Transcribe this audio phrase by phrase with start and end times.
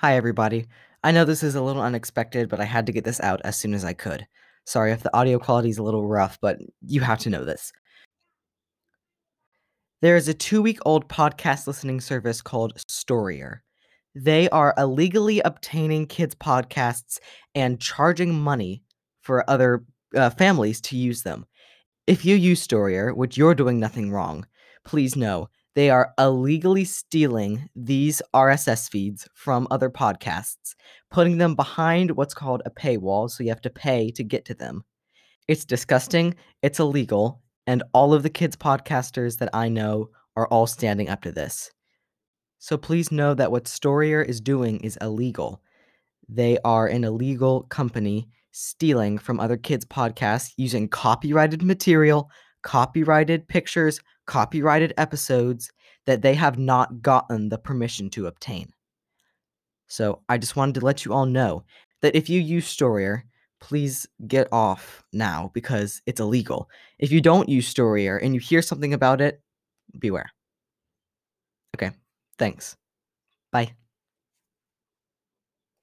[0.00, 0.68] Hi, everybody.
[1.02, 3.56] I know this is a little unexpected, but I had to get this out as
[3.56, 4.28] soon as I could.
[4.64, 7.72] Sorry if the audio quality is a little rough, but you have to know this.
[10.00, 13.62] There is a two week old podcast listening service called Storier.
[14.14, 17.18] They are illegally obtaining kids' podcasts
[17.56, 18.84] and charging money
[19.22, 19.82] for other
[20.14, 21.44] uh, families to use them.
[22.06, 24.46] If you use Storier, which you're doing nothing wrong,
[24.84, 25.48] please know
[25.78, 30.74] they are illegally stealing these RSS feeds from other podcasts,
[31.08, 34.54] putting them behind what's called a paywall, so you have to pay to get to
[34.54, 34.82] them.
[35.46, 40.66] It's disgusting, it's illegal, and all of the kids' podcasters that I know are all
[40.66, 41.70] standing up to this.
[42.58, 45.62] So please know that what Storier is doing is illegal.
[46.28, 52.32] They are an illegal company stealing from other kids' podcasts using copyrighted material,
[52.64, 55.72] copyrighted pictures, copyrighted episodes
[56.06, 58.70] that they have not gotten the permission to obtain.
[59.88, 61.64] So I just wanted to let you all know
[62.02, 63.22] that if you use Storier,
[63.60, 66.70] please get off now because it's illegal.
[66.98, 69.40] If you don't use Storier and you hear something about it,
[69.98, 70.30] beware.
[71.74, 71.90] Okay,
[72.38, 72.76] thanks.
[73.50, 73.72] Bye.